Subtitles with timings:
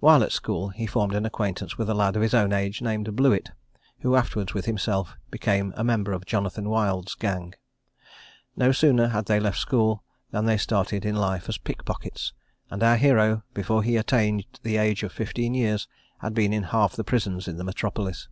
[0.00, 3.14] While at school, he formed an acquaintance with a lad of his own age, named
[3.14, 3.52] Blewitt,
[4.00, 7.54] who afterwards, with himself, became a member of Jonathan Wild's gang.
[8.56, 10.02] No sooner had they left school,
[10.32, 12.32] than they started in life as pickpockets;
[12.70, 15.86] and our hero, before he attained the age of fifteen years,
[16.18, 18.26] had been in half the prisons in the metropolis.